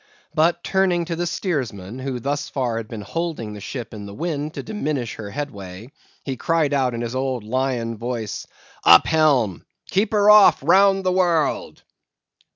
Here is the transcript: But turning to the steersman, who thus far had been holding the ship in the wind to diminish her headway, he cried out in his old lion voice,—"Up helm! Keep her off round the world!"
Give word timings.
But 0.33 0.63
turning 0.63 1.05
to 1.05 1.15
the 1.15 1.27
steersman, 1.27 1.99
who 1.99 2.19
thus 2.19 2.49
far 2.49 2.77
had 2.77 2.87
been 2.87 3.01
holding 3.03 3.53
the 3.53 3.61
ship 3.61 3.93
in 3.93 4.07
the 4.07 4.15
wind 4.15 4.55
to 4.55 4.63
diminish 4.63 5.13
her 5.13 5.29
headway, 5.29 5.91
he 6.23 6.37
cried 6.37 6.73
out 6.73 6.95
in 6.95 7.01
his 7.01 7.13
old 7.13 7.43
lion 7.43 7.97
voice,—"Up 7.99 9.05
helm! 9.05 9.63
Keep 9.91 10.13
her 10.13 10.27
off 10.27 10.57
round 10.63 11.03
the 11.03 11.11
world!" 11.11 11.83